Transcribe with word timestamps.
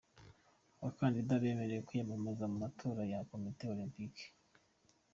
Abakandida 0.79 1.41
bemerewe 1.43 1.81
kwiyamamaza 1.87 2.43
mu 2.51 2.57
matora 2.63 3.01
ya 3.11 3.19
Komite 3.29 3.63
Olempike. 3.73 4.25